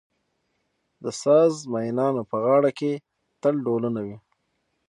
د 1.03 1.05
ساز 1.21 1.53
مېنانو 1.73 2.21
په 2.31 2.37
غاړه 2.43 2.71
کې 2.79 2.91
تل 3.41 3.55
ډهلونه 3.65 3.99
وي. 4.05 4.17